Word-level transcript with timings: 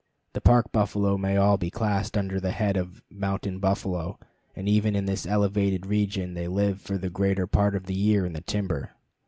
The 0.33 0.41
Park 0.41 0.71
buffalo 0.71 1.15
may 1.15 1.37
all 1.37 1.57
be 1.59 1.69
classed 1.69 2.17
under 2.17 2.39
the 2.39 2.49
head 2.49 2.75
of 2.75 3.03
mountain 3.11 3.59
buffalo, 3.59 4.17
and 4.55 4.67
even 4.67 4.95
in 4.95 5.05
this 5.05 5.27
elevated 5.27 5.85
region 5.85 6.33
they 6.33 6.47
live 6.47 6.81
for 6.81 6.97
the 6.97 7.11
greater 7.11 7.45
part 7.45 7.75
of 7.75 7.85
the 7.85 7.93
year 7.93 8.25
in 8.25 8.33
the 8.33 8.41
timber. 8.41 8.93